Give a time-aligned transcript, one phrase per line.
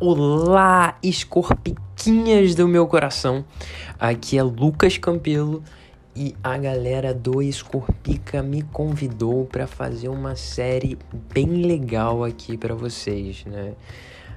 [0.00, 3.44] Olá, escorpiquinhas do meu coração.
[3.98, 5.60] Aqui é Lucas Campelo
[6.14, 10.96] e a galera do Escorpica me convidou para fazer uma série
[11.34, 13.72] bem legal aqui para vocês, né?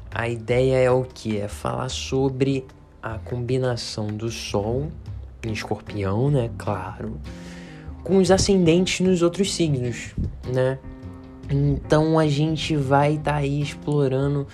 [0.09, 1.37] A ideia é o que?
[1.37, 2.65] É falar sobre
[2.99, 4.91] a combinação do Sol
[5.43, 6.49] em Escorpião, né?
[6.57, 7.21] Claro,
[8.03, 10.15] com os ascendentes nos outros signos,
[10.51, 10.79] né?
[11.47, 14.47] Então a gente vai estar tá aí explorando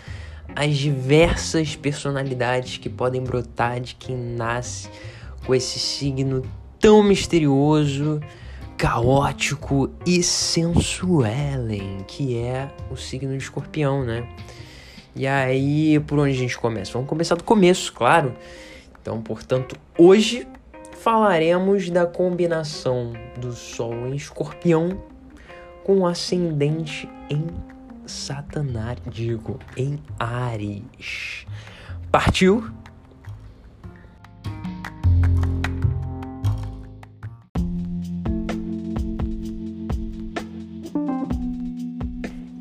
[0.57, 4.89] as diversas personalidades que podem brotar de quem nasce
[5.45, 6.41] com esse signo
[6.79, 8.19] tão misterioso,
[8.75, 14.27] caótico e sensuelen, que é o signo de escorpião, né?
[15.15, 16.91] E aí, por onde a gente começa?
[16.91, 18.33] Vamos começar do começo, claro.
[18.99, 20.47] Então, portanto, hoje
[20.99, 24.99] falaremos da combinação do Sol em escorpião
[25.83, 27.45] com o ascendente em
[28.07, 31.45] Satanás, digo, em Ares.
[32.11, 32.63] Partiu?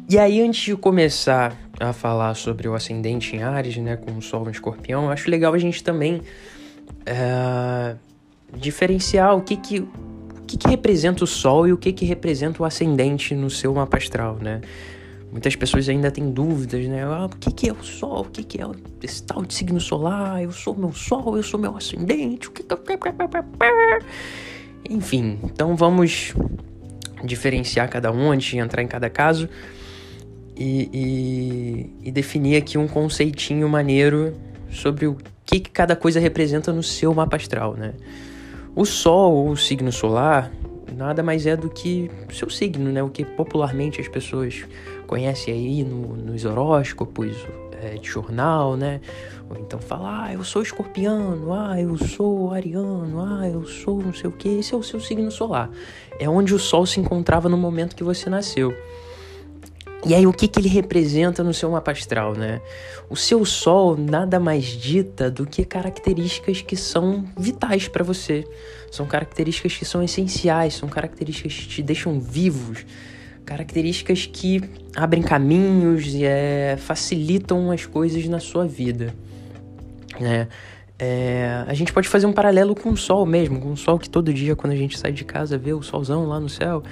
[0.08, 4.22] E aí, antes de começar a falar sobre o ascendente em Ares, né, com o
[4.22, 6.22] Sol em Escorpião, acho legal a gente também
[7.04, 7.96] é,
[8.56, 9.88] diferenciar o que que, o
[10.46, 13.96] que que representa o Sol e o que que representa o ascendente no seu mapa
[13.96, 14.60] astral, né?
[15.30, 17.04] Muitas pessoas ainda têm dúvidas, né?
[17.04, 18.22] Ah, o que, que é o Sol?
[18.22, 18.64] O que, que é
[19.02, 20.42] esse tal de signo solar?
[20.42, 22.48] Eu sou meu Sol, eu sou meu ascendente.
[22.48, 22.74] O que, que...
[24.88, 26.32] Enfim, então vamos
[27.24, 29.48] diferenciar cada um antes de entrar em cada caso
[30.56, 30.88] e,
[32.02, 34.34] e, e definir aqui um conceitinho maneiro
[34.70, 37.94] sobre o que, que cada coisa representa no seu mapa astral, né?
[38.74, 40.50] O Sol, o signo solar,
[40.94, 43.02] nada mais é do que seu signo, né?
[43.02, 44.64] O que popularmente as pessoas
[45.06, 47.36] conhece aí no, nos horóscopos
[47.80, 49.00] é, de jornal, né?
[49.48, 54.12] Ou então fala, ah, eu sou escorpiano, ah, eu sou ariano, ah, eu sou não
[54.12, 54.48] sei o que.
[54.48, 55.70] Esse é o seu signo solar.
[56.18, 58.74] É onde o Sol se encontrava no momento que você nasceu.
[60.04, 62.60] E aí, o que, que ele representa no seu mapa astral, né?
[63.10, 68.46] O seu Sol nada mais dita do que características que são vitais para você.
[68.90, 72.86] São características que são essenciais, são características que te deixam vivos,
[73.46, 74.60] características que
[74.94, 79.14] abrem caminhos e é, facilitam as coisas na sua vida,
[80.20, 80.48] né?
[80.98, 84.08] É, a gente pode fazer um paralelo com o sol mesmo, com o sol que
[84.08, 86.82] todo dia quando a gente sai de casa vê o solzão lá no céu,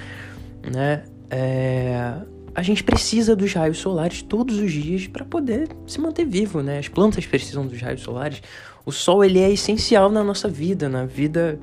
[0.72, 1.03] né?
[1.31, 2.15] É,
[2.54, 6.78] a gente precisa dos raios solares todos os dias para poder se manter vivo, né?
[6.78, 8.41] As plantas precisam dos raios solares.
[8.86, 11.59] O sol ele é essencial na nossa vida, na vida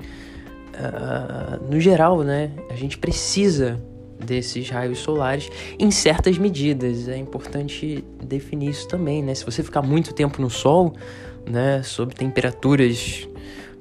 [0.74, 2.50] uh, no geral, né?
[2.68, 3.80] A gente precisa
[4.24, 7.08] desses raios solares em certas medidas.
[7.08, 9.34] É importante definir isso também, né?
[9.34, 10.94] Se você ficar muito tempo no sol,
[11.48, 13.28] né, sob temperaturas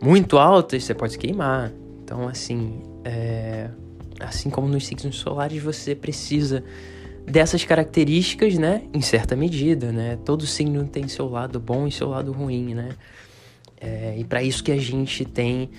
[0.01, 1.71] muito altas, você pode queimar.
[2.03, 3.69] Então, assim, é...
[4.19, 6.63] assim como nos signos solares, você precisa
[7.25, 10.17] dessas características, né, em certa medida, né?
[10.25, 12.89] Todo signo tem seu lado bom e seu lado ruim, né?
[13.79, 14.15] É...
[14.17, 15.69] e para isso que a gente tem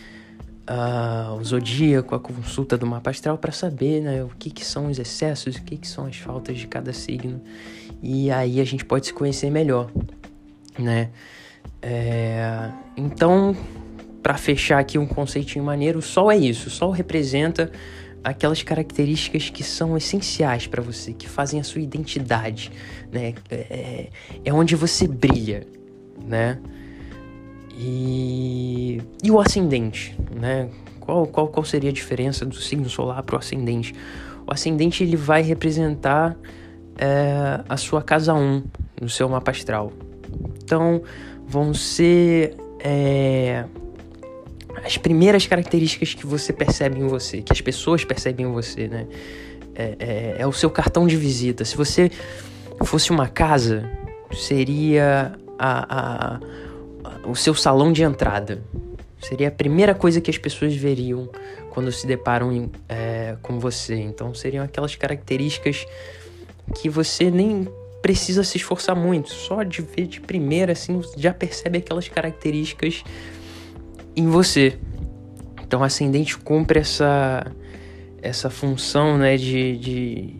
[0.68, 4.86] uh, o zodíaco, a consulta do mapa astral para saber né, o que, que são
[4.86, 7.40] os excessos, o que, que são as faltas de cada signo.
[8.02, 9.90] E aí a gente pode se conhecer melhor,
[10.78, 11.10] né?
[11.80, 13.56] É, então,
[14.22, 16.68] para fechar aqui um conceitinho maneiro, o Sol é isso.
[16.68, 17.70] O Sol representa
[18.24, 22.70] aquelas características que são essenciais para você, que fazem a sua identidade,
[23.10, 23.34] né?
[23.50, 24.08] É,
[24.44, 25.66] é onde você brilha,
[26.24, 26.58] né?
[27.76, 30.68] E, e o ascendente, né?
[30.98, 33.94] Qual, qual, qual seria a diferença do signo solar para o ascendente?
[34.44, 36.36] O ascendente ele vai representar
[36.98, 38.64] é, a sua casa 1
[39.00, 39.92] no seu mapa astral.
[40.62, 41.02] Então,
[41.46, 43.64] vão ser é,
[44.84, 49.06] as primeiras características que você percebe em você, que as pessoas percebem em você, né?
[49.76, 51.64] É, é, é o seu cartão de visita.
[51.64, 52.10] Se você
[52.84, 53.88] fosse uma casa,
[54.32, 56.40] seria a, a
[57.24, 58.62] o seu salão de entrada.
[59.22, 61.28] Seria a primeira coisa que as pessoas veriam
[61.70, 63.94] quando se deparam é, com você.
[63.94, 65.86] Então, seriam aquelas características
[66.74, 67.68] que você nem
[68.02, 69.30] precisa se esforçar muito.
[69.30, 73.04] Só de ver de primeira, assim, já percebe aquelas características
[74.16, 74.76] em você.
[75.62, 77.46] Então, ascendente cumpre essa,
[78.20, 80.36] essa função, né, de, de,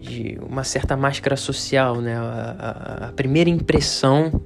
[0.00, 2.14] de uma certa máscara social, né?
[2.16, 4.40] A, a, a primeira impressão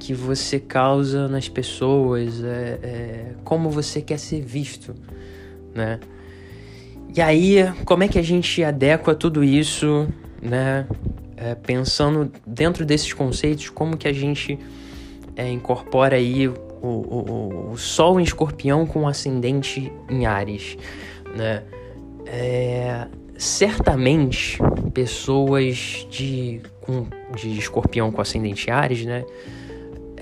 [0.00, 4.94] que você causa nas pessoas, é, é, como você quer ser visto,
[5.72, 6.00] né?
[7.14, 10.08] E aí, como é que a gente adequa tudo isso,
[10.42, 10.86] né?
[11.40, 14.58] é, pensando dentro desses conceitos, como que a gente
[15.34, 20.76] é, incorpora aí o, o, o, Sol em escorpião com o ascendente em Ares,
[21.34, 21.62] né?
[22.26, 23.06] É,
[23.38, 24.58] certamente,
[24.92, 29.24] pessoas de, com, de escorpião com ascendente em Ares, né?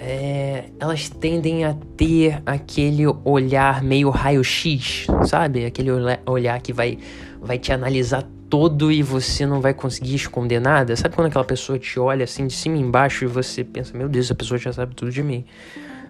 [0.00, 5.64] É, elas tendem a ter aquele olhar meio raio-x, sabe?
[5.64, 5.90] Aquele
[6.24, 6.98] olhar que vai,
[7.40, 10.94] vai te analisar todo e você não vai conseguir esconder nada.
[10.96, 14.08] Sabe quando aquela pessoa te olha assim de cima e embaixo e você pensa, meu
[14.08, 15.44] Deus, essa pessoa já sabe tudo de mim.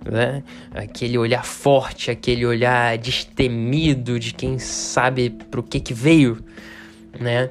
[0.05, 0.43] Né?
[0.73, 6.39] Aquele olhar forte, aquele olhar destemido de quem sabe pro que que veio,
[7.19, 7.51] né?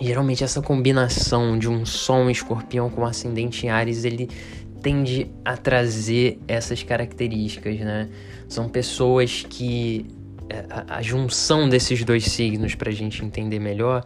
[0.00, 4.30] Geralmente essa combinação de um som escorpião com ascendente em Ares, ele
[4.80, 8.08] tende a trazer essas características, né?
[8.48, 10.06] São pessoas que
[10.48, 14.04] é, a, a junção desses dois signos, para a gente entender melhor,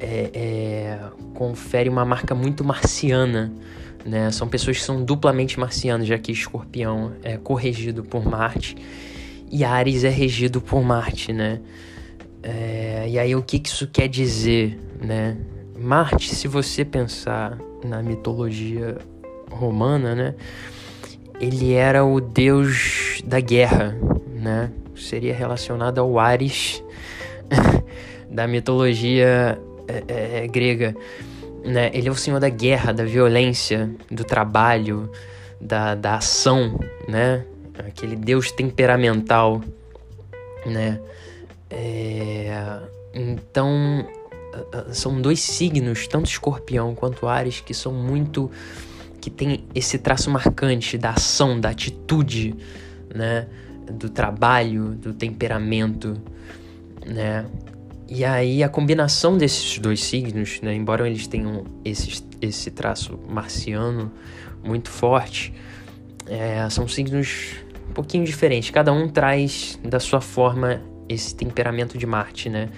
[0.00, 0.98] é, é,
[1.34, 3.52] confere uma marca muito marciana.
[4.04, 4.30] Né?
[4.30, 8.76] São pessoas que são duplamente marcianas, já que Escorpião é corrigido por Marte
[9.50, 11.60] e Ares é regido por Marte, né?
[12.42, 15.36] É, e aí o que, que isso quer dizer, né?
[15.78, 18.96] Marte, se você pensar na mitologia
[19.50, 20.34] romana, né?
[21.40, 23.96] Ele era o deus da guerra,
[24.26, 24.70] né?
[24.96, 26.82] Seria relacionado ao Ares
[28.30, 30.96] da mitologia é, é, é, grega,
[31.64, 31.90] né?
[31.94, 35.10] Ele é o senhor da guerra, da violência, do trabalho,
[35.60, 37.44] da, da ação, né?
[37.86, 39.62] Aquele deus temperamental,
[40.66, 41.00] né?
[41.70, 42.80] É...
[43.14, 44.06] Então,
[44.92, 48.50] são dois signos, tanto escorpião quanto Ares, que são muito
[49.28, 52.54] que tem esse traço marcante da ação, da atitude,
[53.14, 53.46] né?
[53.90, 56.14] Do trabalho, do temperamento,
[57.06, 57.46] né?
[58.08, 60.74] E aí a combinação desses dois signos, né?
[60.74, 64.10] Embora eles tenham esse, esse traço marciano
[64.64, 65.52] muito forte,
[66.26, 67.56] é, são signos
[67.88, 68.70] um pouquinho diferentes.
[68.70, 72.70] Cada um traz da sua forma esse temperamento de Marte, né?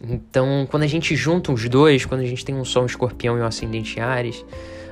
[0.00, 3.38] Então, quando a gente junta os dois, quando a gente tem um Sol um escorpião
[3.38, 4.44] e um ascendente em Ares,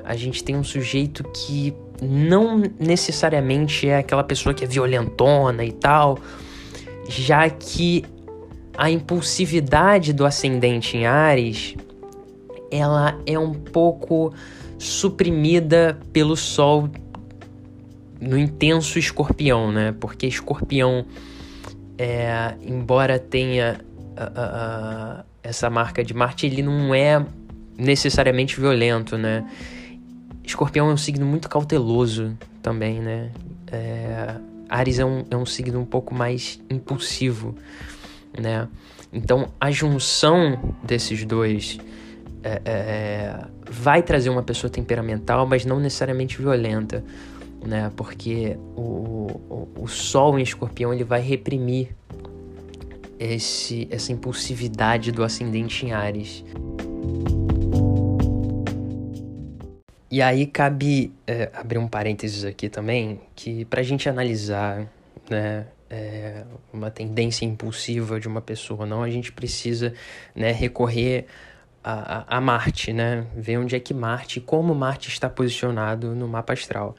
[0.04, 5.72] a gente tem um sujeito que não necessariamente é aquela pessoa que é violentona e
[5.72, 6.18] tal,
[7.08, 8.04] já que
[8.76, 11.76] a impulsividade do ascendente em Ares
[12.70, 14.32] ela é um pouco
[14.78, 16.88] suprimida pelo Sol
[18.20, 19.94] no intenso escorpião, né?
[20.00, 21.04] Porque escorpião,
[21.98, 23.80] é, embora tenha
[24.16, 27.24] uh, uh, essa marca de Marte, ele não é
[27.76, 29.44] necessariamente violento, né?
[30.52, 33.30] Escorpião é um signo muito cauteloso também, né?
[33.70, 34.34] É,
[34.68, 37.54] Ares é um, é um signo um pouco mais impulsivo,
[38.38, 38.68] né?
[39.10, 41.78] Então a junção desses dois
[42.42, 47.02] é, é, é, vai trazer uma pessoa temperamental, mas não necessariamente violenta,
[47.64, 47.90] né?
[47.96, 51.96] Porque o, o, o Sol em Escorpião ele vai reprimir
[53.18, 56.44] esse, essa impulsividade do ascendente em Ares.
[60.12, 64.86] E aí cabe é, abrir um parênteses aqui também, que para a gente analisar
[65.30, 69.94] né, é, uma tendência impulsiva de uma pessoa, não, a gente precisa
[70.34, 71.24] né, recorrer
[71.82, 73.26] a, a, a, Marte, né?
[73.34, 76.94] Ver onde é que Marte, como Marte está posicionado no mapa astral.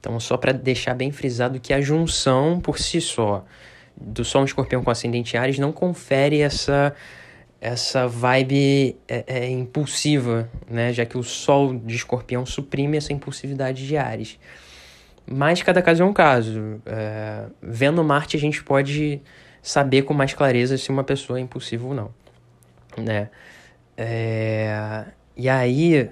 [0.00, 3.44] Então, só para deixar bem frisado que a junção por si só
[3.94, 6.94] do Sol escorpião com ascendente Ares não confere essa
[7.60, 10.92] essa vibe é, é, impulsiva, né?
[10.92, 14.38] Já que o Sol de Escorpião suprime essa impulsividade de Ares.
[15.26, 16.80] Mas cada caso é um caso.
[16.86, 19.20] É, vendo Marte, a gente pode
[19.62, 22.14] saber com mais clareza se uma pessoa é impulsiva ou não,
[22.96, 23.30] né?
[23.96, 26.08] É, e aí,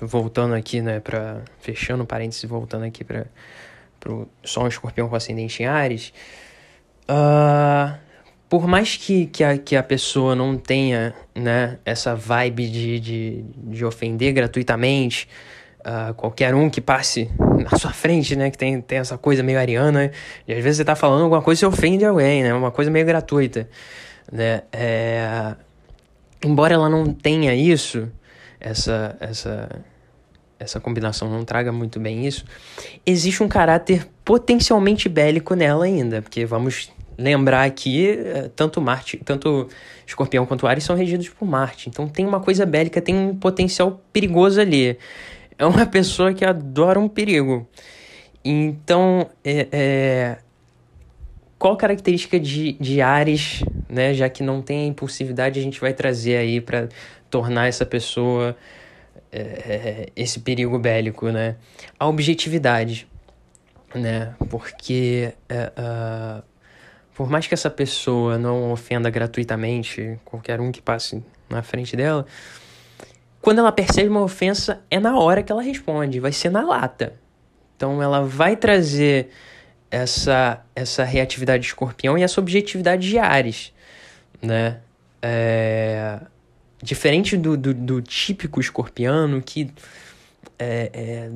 [0.00, 3.26] voltando aqui, né, para fechando parênteses, voltando aqui para
[4.06, 6.12] o Sol Escorpião com ascendente em Ares,
[7.08, 7.98] uh,
[8.52, 13.44] por mais que, que, a, que a pessoa não tenha né, essa vibe de, de,
[13.56, 15.26] de ofender gratuitamente
[15.80, 19.58] uh, qualquer um que passe na sua frente, né, que tem, tem essa coisa meio
[19.58, 20.10] ariana,
[20.46, 23.06] e às vezes você tá falando alguma coisa e ofende alguém, né, uma coisa meio
[23.06, 23.66] gratuita,
[24.30, 25.54] né, é...
[26.44, 28.06] embora ela não tenha isso,
[28.60, 29.82] essa, essa,
[30.58, 32.44] essa combinação não traga muito bem isso,
[33.06, 39.68] existe um caráter potencialmente bélico nela ainda, porque vamos lembrar aqui, é, tanto Marte, tanto
[40.06, 41.88] Escorpião quanto Ares são regidos por Marte.
[41.88, 44.98] Então tem uma coisa bélica, tem um potencial perigoso ali.
[45.58, 47.68] É uma pessoa que adora um perigo.
[48.44, 50.38] Então, é, é...
[51.58, 54.12] qual característica de, de Ares, né?
[54.12, 56.88] Já que não tem a impulsividade, a gente vai trazer aí para
[57.30, 58.56] tornar essa pessoa
[59.32, 61.56] é, esse perigo bélico, né?
[61.98, 63.08] A objetividade,
[63.94, 64.34] né?
[64.50, 66.42] Porque uh,
[67.14, 72.26] por mais que essa pessoa não ofenda gratuitamente qualquer um que passe na frente dela,
[73.40, 77.14] quando ela percebe uma ofensa, é na hora que ela responde, vai ser na lata.
[77.76, 79.28] Então ela vai trazer
[79.90, 83.72] essa, essa reatividade de escorpião e essa objetividade de Ares,
[84.40, 84.78] né?
[85.20, 86.18] É,
[86.82, 89.70] diferente do, do, do, típico escorpiano que
[90.58, 91.30] é, é,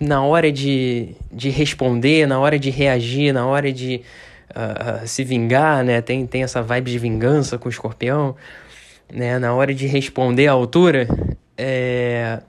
[0.00, 4.02] na hora de, de responder, na hora de reagir, na hora de
[4.50, 6.00] uh, se vingar, né?
[6.00, 8.36] Tem, tem essa vibe de vingança com o escorpião,
[9.12, 9.38] né?
[9.38, 11.08] Na hora de responder à altura,
[11.56, 12.40] é,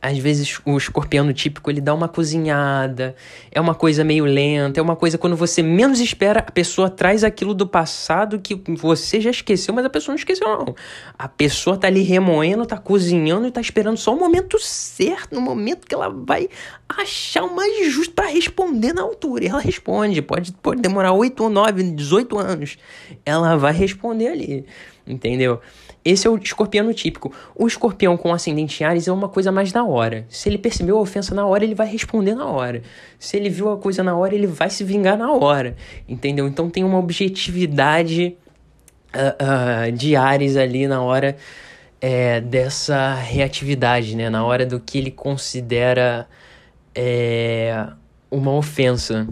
[0.00, 3.16] às vezes o escorpião típico ele dá uma cozinhada,
[3.50, 7.24] é uma coisa meio lenta, é uma coisa quando você menos espera, a pessoa traz
[7.24, 10.74] aquilo do passado que você já esqueceu, mas a pessoa não esqueceu não.
[11.18, 15.40] A pessoa tá ali remoendo, tá cozinhando e tá esperando só o momento certo, no
[15.40, 16.48] momento que ela vai
[16.88, 19.44] achar o mais justo para responder na altura.
[19.44, 22.78] E ela responde, pode, pode demorar 8 ou 9, 18 anos.
[23.26, 24.66] Ela vai responder ali,
[25.06, 25.60] entendeu?
[26.04, 27.32] Esse é o escorpiano típico.
[27.54, 30.24] O escorpião com ascendente em Ares é uma coisa mais na hora.
[30.28, 32.82] Se ele percebeu a ofensa na hora, ele vai responder na hora.
[33.18, 35.76] Se ele viu a coisa na hora, ele vai se vingar na hora.
[36.08, 36.46] Entendeu?
[36.46, 38.36] Então tem uma objetividade
[39.14, 41.36] uh, uh, de Ares ali na hora
[42.00, 44.30] é, dessa reatividade, né?
[44.30, 46.28] Na hora do que ele considera
[46.94, 47.86] é,
[48.30, 49.26] uma ofensa.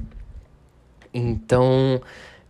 [1.13, 2.01] Então,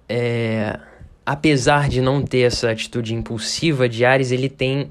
[0.09, 0.79] é,
[1.27, 4.91] apesar de não ter essa atitude impulsiva de Ares, ele tem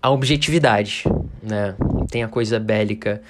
[0.00, 1.04] a objetividade,
[1.42, 1.74] né?
[2.10, 3.20] Tem a coisa bélica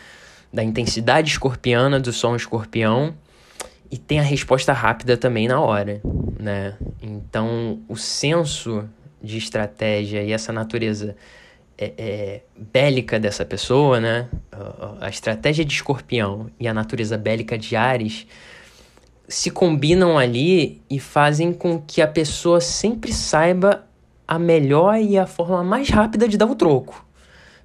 [0.53, 3.13] da intensidade escorpiana do som escorpião
[3.91, 6.01] e tem a resposta rápida também na hora,
[6.39, 6.77] né?
[7.03, 8.89] Então, o senso
[9.21, 11.17] de estratégia e essa natureza
[11.77, 14.29] é, é, bélica dessa pessoa, né?
[14.53, 18.27] A, a estratégia de escorpião e a natureza bélica de Ares
[19.29, 23.85] se combinam ali e fazem com que a pessoa sempre saiba
[24.27, 27.05] a melhor e a forma mais rápida de dar o troco,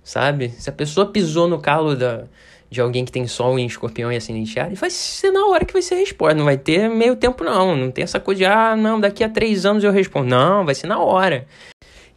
[0.03, 0.49] sabe?
[0.49, 2.25] Se a pessoa pisou no calo da,
[2.69, 5.73] de alguém que tem sol em escorpião e ascendente Ares, vai ser na hora que
[5.73, 6.35] vai ser a resposta.
[6.35, 7.75] Não vai ter meio tempo, não.
[7.75, 10.29] Não tem essa coisa de, ah, não, daqui a três anos eu respondo.
[10.29, 11.47] Não, vai ser na hora.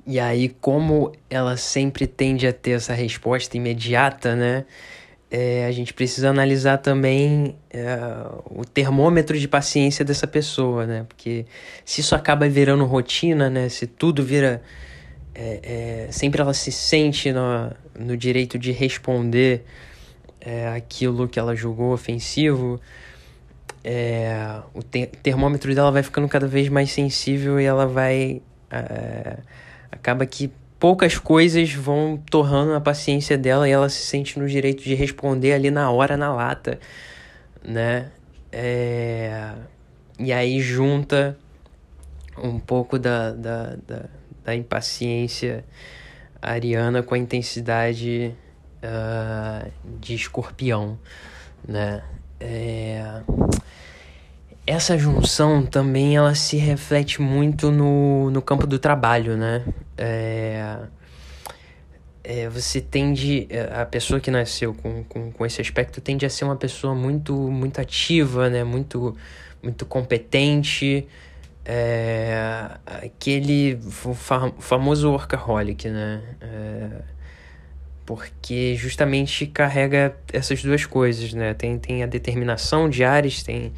[0.07, 4.65] E aí, como ela sempre tende a ter essa resposta imediata, né?
[5.35, 7.97] É, a gente precisa analisar também é,
[8.51, 11.07] o termômetro de paciência dessa pessoa, né?
[11.09, 11.47] Porque
[11.87, 13.71] se isso acaba virando rotina, né?
[13.71, 14.63] Se tudo vira.
[15.35, 19.65] É, é sempre ela se sente no, no direito de responder
[20.39, 22.79] é, aquilo que ela julgou ofensivo,
[23.83, 28.43] é, o te termômetro dela vai ficando cada vez mais sensível e ela vai.
[29.91, 34.83] acaba que poucas coisas vão torrando a paciência dela e ela se sente no direito
[34.83, 36.81] de responder ali na hora, na lata,
[37.65, 38.11] né?
[38.51, 39.53] É...
[40.19, 41.39] E aí junta
[42.37, 44.05] um pouco da, da, da,
[44.45, 45.65] da impaciência
[46.43, 48.35] ariana com a intensidade
[48.83, 49.71] uh,
[50.01, 50.99] de escorpião,
[51.65, 52.03] né?
[52.41, 53.23] É
[54.67, 59.65] essa junção também ela se reflete muito no, no campo do trabalho, né?
[59.97, 60.79] É,
[62.25, 66.45] é, você tende, a pessoa que nasceu com, com, com esse aspecto tende a ser
[66.45, 68.63] uma pessoa muito, muito ativa, né?
[68.63, 69.17] Muito,
[69.63, 71.07] muito competente,
[71.65, 73.79] é, aquele
[74.59, 76.23] famoso workaholic, né?
[76.41, 76.89] É,
[78.05, 81.55] porque justamente carrega essas duas coisas, né?
[81.55, 83.73] Tem, tem a determinação de Ares, tem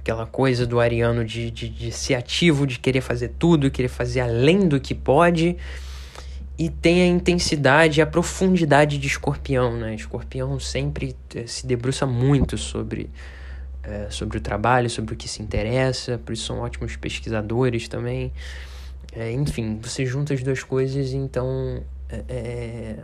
[0.00, 4.20] aquela coisa do ariano de, de, de ser ativo, de querer fazer tudo, querer fazer
[4.20, 5.56] além do que pode.
[6.58, 9.94] E tem a intensidade e a profundidade de escorpião, né?
[9.94, 13.08] Escorpião sempre eh, se debruça muito sobre,
[13.82, 18.32] é, sobre o trabalho, sobre o que se interessa, por isso são ótimos pesquisadores também.
[19.12, 21.82] É, enfim, você junta as duas coisas, então
[22.28, 22.96] é,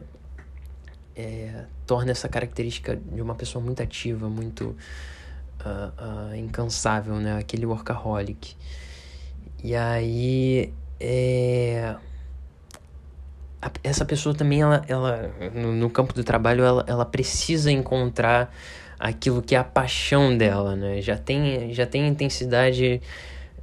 [1.15, 4.77] é, torna essa característica de uma pessoa muito ativa, muito
[5.67, 7.39] uh, uh, incansável, né?
[7.39, 8.57] Aquele workaholic.
[9.63, 11.97] E aí, é...
[13.83, 18.55] essa pessoa também, ela, ela no, no, campo do trabalho, ela, ela precisa encontrar
[18.99, 21.01] aquilo que é a paixão dela, né?
[21.01, 23.01] Já tem, já tem intensidade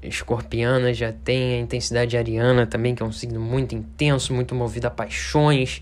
[0.02, 4.88] escorpiana, já tem a intensidade ariana também, que é um signo muito intenso, muito movido
[4.88, 5.82] a paixões,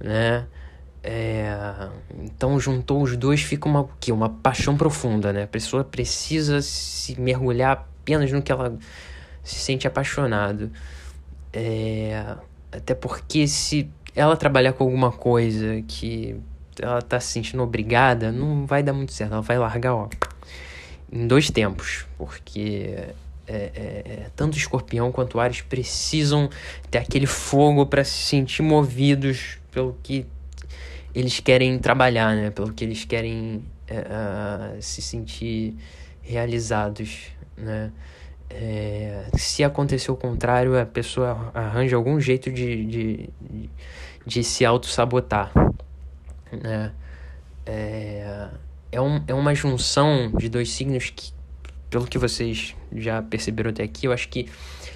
[0.00, 0.46] né?
[1.02, 1.88] É,
[2.18, 5.44] então juntou os dois, fica uma, que, uma paixão profunda, né?
[5.44, 8.78] A pessoa precisa se mergulhar apenas no que ela
[9.42, 10.70] se sente apaixonado.
[11.52, 12.36] É,
[12.70, 16.36] até porque se ela trabalhar com alguma coisa que
[16.78, 19.32] ela tá se sentindo obrigada, não vai dar muito certo.
[19.32, 20.08] Ela vai largar, ó,
[21.12, 22.06] em dois tempos.
[22.18, 22.94] Porque
[23.46, 26.48] é, é, é, tanto escorpião quanto Ares precisam
[26.90, 30.26] ter aquele fogo para se sentir movidos pelo que
[31.14, 32.50] eles querem trabalhar, né?
[32.50, 35.76] Pelo que eles querem uh, se sentir
[36.22, 37.92] realizados, né?
[38.52, 43.30] É, se acontecer o contrário, a pessoa arranja algum jeito de, de,
[44.26, 45.52] de se auto-sabotar.
[46.50, 46.92] Né?
[47.64, 48.48] É,
[48.90, 51.32] é, um, é uma junção de dois signos que,
[51.90, 54.48] pelo que vocês já perceberam até aqui, eu acho que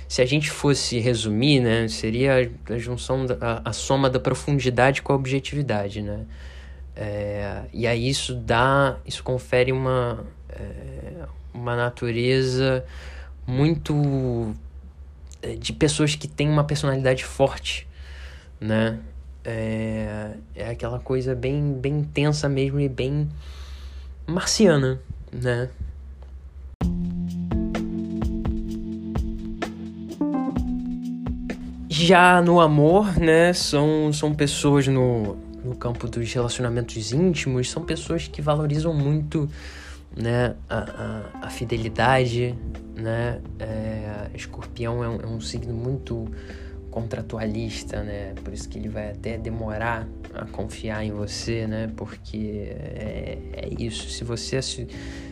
[0.09, 5.03] se a gente fosse resumir, né, seria a junção, da, a, a soma da profundidade
[5.03, 6.25] com a objetividade, né?
[6.97, 12.85] É, e aí isso dá, isso confere uma, é, uma natureza
[13.45, 14.55] muito
[15.43, 17.89] é, de pessoas que têm uma personalidade forte,
[18.61, 19.01] né?
[19.45, 23.29] É, é aquela coisa bem, bem intensa mesmo e bem
[24.27, 25.01] marciana,
[25.33, 25.69] né?
[32.05, 38.29] Já no amor, né, são, são pessoas no, no campo dos relacionamentos íntimos, são pessoas
[38.29, 39.49] que valorizam muito
[40.15, 42.55] né, a, a, a fidelidade,
[42.95, 43.41] né?
[43.59, 46.29] É, escorpião é um, é um, signo muito
[46.95, 48.35] contratualista, né?
[48.45, 51.91] Por isso que ele vai até demorar a confiar em você, né?
[51.97, 54.09] Porque é, é isso.
[54.11, 54.87] Se você se,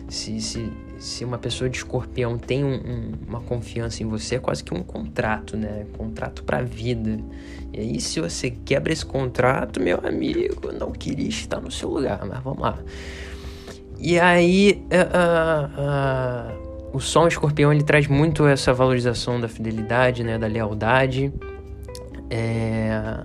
[0.08, 4.64] se, se, uma pessoa de escorpião tem um, um, uma confiança em você, é quase
[4.64, 5.86] que um contrato, né?
[5.96, 7.20] Contrato para vida.
[7.72, 12.26] E aí, se você quebra esse contrato, meu amigo, não queria estar no seu lugar,
[12.26, 12.76] mas vamos lá.
[14.00, 20.24] E aí, uh, uh, uh, o som escorpião ele traz muito essa valorização da fidelidade,
[20.24, 21.32] né, da lealdade,
[22.34, 23.24] é,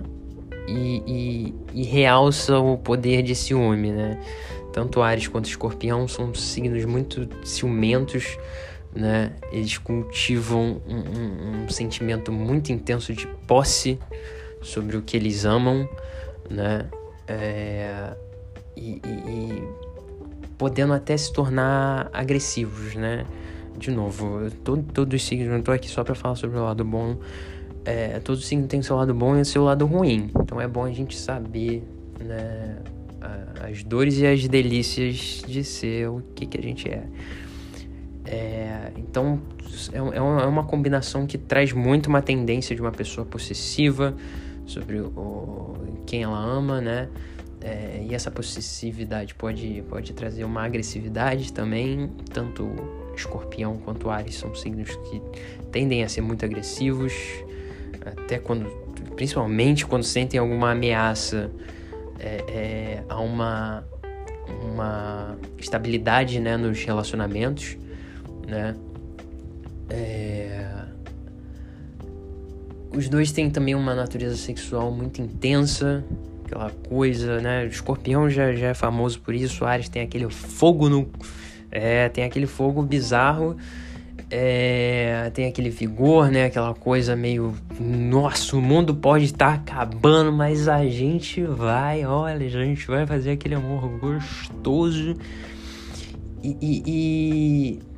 [0.68, 4.20] e, e, e, realça o poder de ciúme, né?
[4.70, 8.38] Tanto Ares quanto Escorpião são signos muito ciumentos,
[8.94, 9.32] né?
[9.50, 13.98] Eles cultivam um, um, um sentimento muito intenso de posse
[14.60, 15.88] sobre o que eles amam,
[16.50, 16.86] né?
[17.26, 18.14] É,
[18.76, 19.68] e, e
[20.58, 23.24] podendo até se tornar agressivos, né?
[23.78, 26.84] De novo, todo, todos os signos, não tô aqui só para falar sobre o lado
[26.84, 27.16] bom.
[27.88, 30.30] É, todo signo tem seu lado bom e seu lado ruim.
[30.38, 31.82] Então é bom a gente saber,
[32.20, 32.76] né?
[33.62, 37.02] As dores e as delícias de ser o que, que a gente é.
[38.26, 39.40] é então
[39.90, 44.14] é, é, é uma combinação que traz muito uma tendência de uma pessoa possessiva
[44.66, 45.74] sobre o,
[46.04, 47.08] quem ela ama, né?
[47.62, 52.10] É, e essa possessividade pode, pode trazer uma agressividade também.
[52.34, 52.70] Tanto
[53.16, 55.22] escorpião quanto ares são signos que
[55.72, 57.14] tendem a ser muito agressivos,
[58.04, 58.66] até quando,
[59.16, 61.50] principalmente quando sentem alguma ameaça
[62.18, 63.84] é, é, a uma,
[64.62, 67.76] uma estabilidade né, nos relacionamentos,
[68.46, 68.74] né?
[69.90, 70.66] É...
[72.94, 76.04] Os dois têm também uma natureza sexual muito intensa,
[76.44, 77.64] aquela coisa, né?
[77.64, 81.08] O escorpião já, já é famoso por isso, Ares tem aquele fogo no.
[81.70, 83.56] É, tem aquele fogo bizarro.
[84.30, 86.44] É, tem aquele vigor, né?
[86.44, 87.54] Aquela coisa meio.
[87.80, 93.32] Nossa, o mundo pode estar acabando, mas a gente vai, olha, a gente vai fazer
[93.32, 95.16] aquele amor gostoso.
[96.42, 96.56] E.
[96.60, 97.88] e, e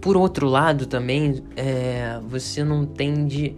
[0.00, 3.56] por outro lado, também, é, você não tende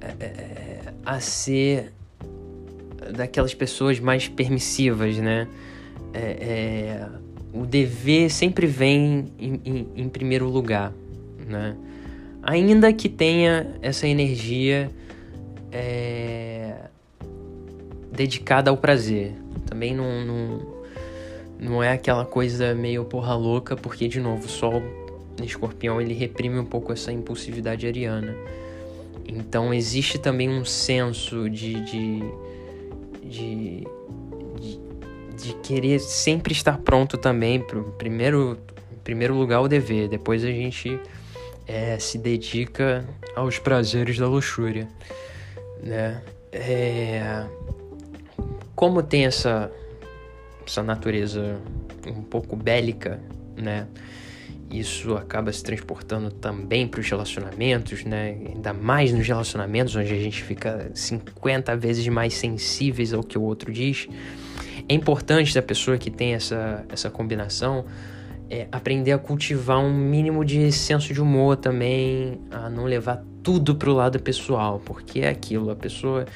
[0.00, 0.74] é, é
[1.06, 1.92] a ser
[3.14, 5.46] daquelas pessoas mais permissivas, né?
[6.12, 7.08] É, é,
[7.54, 10.92] o dever sempre vem em, em, em, primeiro lugar,
[11.46, 11.76] né?
[12.42, 14.90] Ainda que tenha essa energia
[15.72, 16.74] é,
[18.12, 19.32] dedicada ao prazer.
[19.66, 20.74] Também não, não,
[21.58, 24.82] não é aquela coisa meio porra louca, porque, de novo, o Sol
[25.42, 28.36] escorpião ele reprime um pouco essa impulsividade ariana.
[29.26, 32.22] Então existe também um senso de de,
[33.22, 33.86] de,
[35.36, 38.58] de querer sempre estar pronto também para primeiro
[38.92, 40.98] em primeiro lugar o dever, depois a gente
[41.66, 43.04] é, se dedica
[43.36, 44.88] aos prazeres da luxúria,
[45.82, 46.22] né?
[46.52, 47.44] É,
[48.74, 49.70] como tem essa
[50.66, 51.60] essa natureza
[52.06, 53.20] um pouco bélica,
[53.56, 53.86] né?
[54.70, 58.36] isso acaba se transportando também para os relacionamentos, né?
[58.46, 63.42] Ainda mais nos relacionamentos, onde a gente fica 50 vezes mais sensíveis ao que o
[63.42, 64.08] outro diz.
[64.88, 67.84] É importante da pessoa que tem essa, essa combinação
[68.50, 73.74] é, aprender a cultivar um mínimo de senso de humor também, a não levar tudo
[73.74, 76.26] para o lado pessoal, porque é aquilo, a pessoa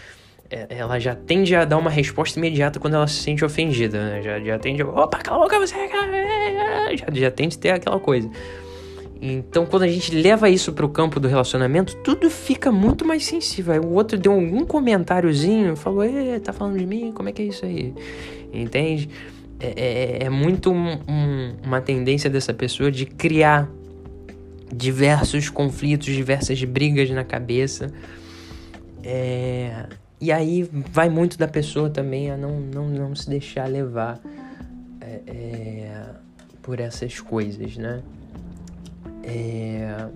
[0.51, 4.23] é, ela já tende a dar uma resposta imediata quando ela se sente ofendida, né?
[4.23, 4.87] Já, já tende a.
[4.87, 5.75] Opa, cala a boca, você.
[6.97, 8.31] Já, já tende a ter aquela coisa.
[9.21, 13.73] Então, quando a gente leva isso pro campo do relacionamento, tudo fica muito mais sensível.
[13.73, 17.11] Aí o outro deu algum comentáriozinho, falou: Ê, tá falando de mim?
[17.13, 17.93] Como é que é isso aí?
[18.53, 19.11] Entende?
[19.59, 23.69] É, é, é muito um, um, uma tendência dessa pessoa de criar
[24.73, 27.93] diversos conflitos, diversas brigas na cabeça.
[29.03, 29.87] É,
[30.21, 34.21] e aí vai muito da pessoa também a não, não, não se deixar levar
[35.01, 36.05] é, é,
[36.63, 38.03] por essas coisas, né?
[39.29, 40.09] É...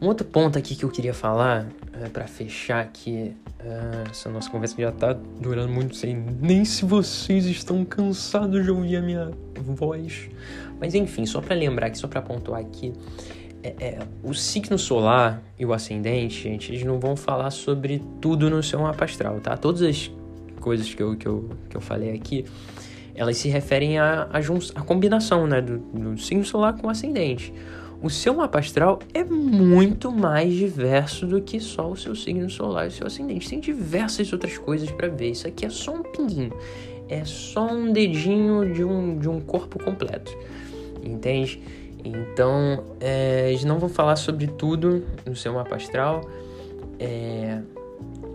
[0.00, 4.48] Um outro ponto aqui que eu queria falar, é, para fechar aqui, é, essa nossa
[4.48, 9.30] conversa já tá durando muito, sei nem se vocês estão cansados de ouvir a minha
[9.56, 10.30] voz.
[10.80, 12.94] Mas enfim, só para lembrar aqui, só para pontuar aqui,
[13.62, 18.48] é, é, o signo solar e o ascendente, gente, eles não vão falar sobre tudo
[18.48, 19.54] no seu mapa astral, tá?
[19.54, 20.10] Todas as
[20.60, 22.46] coisas que eu, que eu, que eu falei aqui,
[23.14, 24.40] elas se referem à a, a,
[24.76, 27.52] a, combinação, né, do, do signo solar com o ascendente
[28.02, 32.86] o seu mapa astral é muito mais diverso do que só o seu signo solar
[32.86, 33.48] e o seu ascendente.
[33.48, 35.30] Tem diversas outras coisas para ver.
[35.30, 36.52] Isso aqui é só um pinguinho.
[37.08, 40.36] É só um dedinho de um, de um corpo completo.
[41.02, 41.62] Entende?
[42.02, 46.22] Então, é, eles não vão falar sobre tudo no seu mapa astral.
[46.98, 47.60] É,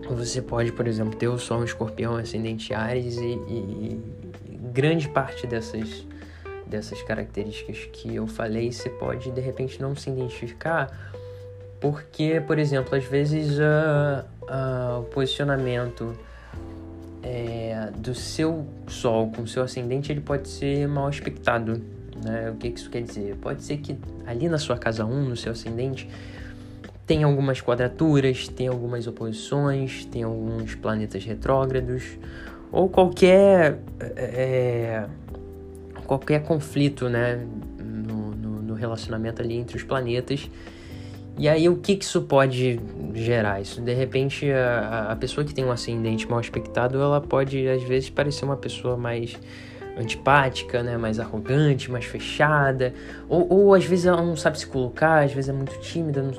[0.08, 4.00] você pode, por exemplo, ter o Sol, um escorpião, ascendente Ares e, e, e
[4.72, 6.06] grande parte dessas
[6.66, 10.90] dessas características que eu falei, você pode de repente não se identificar,
[11.80, 16.16] porque, por exemplo, às vezes uh, uh, o posicionamento
[17.22, 21.82] é, do seu Sol com o seu ascendente ele pode ser mal aspectado.
[22.24, 22.50] Né?
[22.50, 23.36] O que isso quer dizer?
[23.36, 26.08] Pode ser que ali na sua casa 1, no seu ascendente,
[27.06, 32.18] tem algumas quadraturas, tem algumas oposições, tem alguns planetas retrógrados,
[32.72, 33.78] ou qualquer.
[34.00, 35.06] É,
[36.06, 37.46] qualquer conflito, né,
[37.78, 40.50] no, no, no, relacionamento ali entre os planetas.
[41.38, 42.80] E aí, o que, que isso pode
[43.14, 43.60] gerar?
[43.60, 47.82] Isso, de repente, a, a pessoa que tem um ascendente mal aspectado, ela pode, às
[47.82, 49.38] vezes, parecer uma pessoa mais
[49.98, 52.92] antipática, né, mais arrogante, mais fechada,
[53.28, 56.32] ou, ou às vezes ela não sabe se colocar, às vezes é muito tímida, não,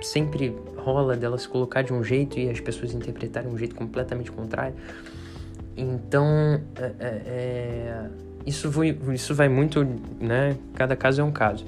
[0.00, 4.30] sempre rola dela se colocar de um jeito e as pessoas interpretarem um jeito completamente
[4.30, 4.74] contrário.
[5.76, 8.10] Então, é, é, é
[8.48, 9.86] isso vai, isso vai muito,
[10.20, 10.56] né?
[10.74, 11.64] Cada caso é um caso.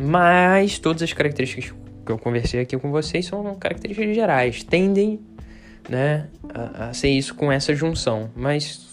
[0.00, 5.20] Mas todas as características que eu conversei aqui com vocês são características gerais, tendem,
[5.88, 8.30] né, a, a ser isso com essa junção.
[8.34, 8.92] Mas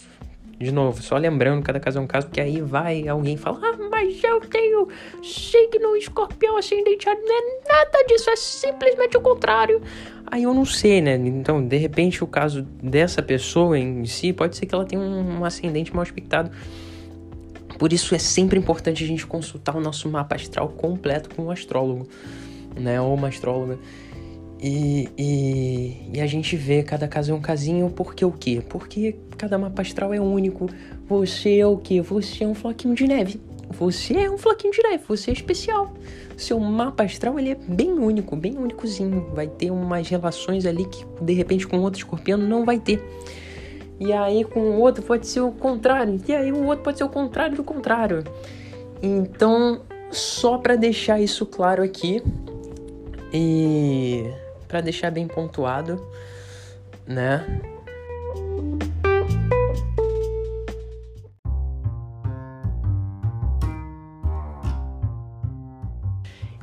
[0.60, 3.78] de novo, só lembrando, cada caso é um caso, porque aí vai alguém falar, ah,
[3.90, 4.88] mas eu tenho
[5.22, 9.80] signo escorpião ascendente, não é nada disso, é simplesmente o contrário.
[10.26, 11.14] Aí eu não sei, né?
[11.14, 15.42] Então, de repente, o caso dessa pessoa em si, pode ser que ela tenha um
[15.46, 16.50] ascendente mal aspectado
[17.80, 21.50] por isso é sempre importante a gente consultar o nosso mapa astral completo com um
[21.50, 22.06] astrólogo,
[22.78, 23.00] né?
[23.00, 23.78] Ou uma astróloga.
[24.60, 28.62] E, e, e, a gente vê cada caso é um casinho, porque o quê?
[28.68, 30.68] Porque cada mapa astral é único.
[31.08, 32.02] Você é o quê?
[32.02, 33.40] Você é um floquinho de neve.
[33.70, 35.94] Você é um floquinho de neve, você é especial.
[36.36, 39.30] Seu mapa astral ele é bem único, bem únicozinho.
[39.32, 43.02] Vai ter umas relações ali que de repente com outro escorpião não vai ter.
[44.00, 46.18] E aí com o outro pode ser o contrário.
[46.26, 48.24] E aí o outro pode ser o contrário do contrário.
[49.02, 52.22] Então, só para deixar isso claro aqui
[53.30, 54.24] e
[54.66, 56.02] para deixar bem pontuado,
[57.06, 57.46] né?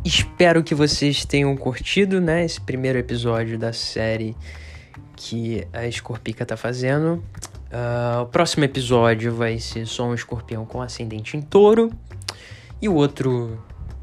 [0.04, 4.36] Espero que vocês tenham curtido, né, esse primeiro episódio da série
[5.18, 7.24] que a Escorpica tá fazendo.
[7.68, 11.92] Uh, o próximo episódio vai ser só um escorpião com ascendente em touro.
[12.82, 13.60] E o outro,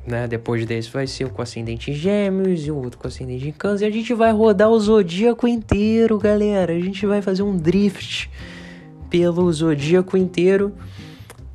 [0.06, 3.48] né, depois desse, vai ser o com ascendente em gêmeos e o outro com ascendente
[3.48, 3.86] em câncer.
[3.86, 6.72] E a gente vai rodar o zodíaco inteiro, galera.
[6.72, 8.28] A gente vai fazer um drift
[9.08, 10.74] pelo zodíaco inteiro.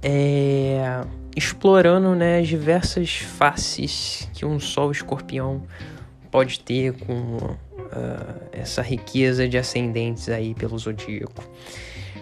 [0.02, 1.02] É,
[1.36, 5.64] explorando né, as diversas faces que um sol escorpião
[6.32, 7.58] pode ter com
[7.92, 11.44] uh, essa riqueza de ascendentes aí pelo zodíaco.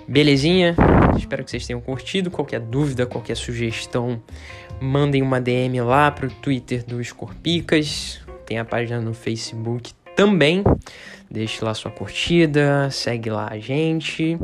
[0.08, 0.76] Belezinha?
[1.18, 2.32] Espero que vocês tenham curtido.
[2.32, 4.22] Qualquer dúvida, qualquer sugestão,
[4.80, 8.22] mandem uma DM lá pro Twitter do Escorpicas.
[8.46, 10.64] Tem a página no Facebook também.
[11.30, 14.40] Deixe lá sua curtida, segue lá a gente.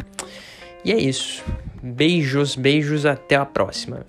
[0.83, 1.43] E é isso.
[1.81, 4.05] Beijos, beijos, até a próxima.